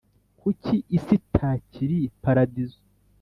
Kuki 0.39 0.75
isi 0.97 1.13
itakiri 1.19 1.99
paradizo? 2.23 2.79